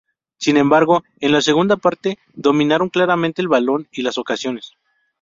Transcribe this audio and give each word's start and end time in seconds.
Sin 0.39 0.57
embargo, 0.57 1.03
en 1.19 1.31
la 1.31 1.41
segunda 1.43 1.77
parte 1.77 2.17
dominaron 2.33 2.89
claramente 2.89 3.39
el 3.43 3.47
balón 3.47 3.87
y 3.91 4.01
las 4.01 4.17
ocasiones. 4.17 4.73